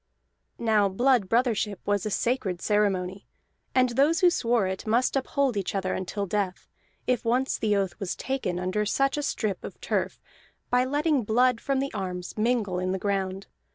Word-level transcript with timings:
Now 0.57 0.89
blood 0.89 1.29
brothership 1.29 1.75
was 1.85 2.07
a 2.07 2.09
sacred 2.09 2.59
ceremony, 2.59 3.27
and 3.75 3.89
those 3.89 4.21
who 4.21 4.31
swore 4.31 4.65
it 4.65 4.87
must 4.87 5.15
uphold 5.15 5.55
each 5.55 5.75
other 5.75 5.93
until 5.93 6.25
death, 6.25 6.67
if 7.05 7.23
once 7.23 7.59
the 7.59 7.75
oath 7.75 7.99
was 7.99 8.15
taken 8.15 8.57
under 8.59 8.83
such 8.83 9.15
a 9.15 9.21
strip 9.21 9.63
of 9.63 9.79
turf, 9.79 10.19
by 10.71 10.85
letting 10.85 11.23
blood 11.23 11.61
from 11.61 11.79
the 11.79 11.93
arms 11.93 12.35
mingle 12.35 12.79
in 12.79 12.93
the 12.93 12.97
ground. 12.97 13.45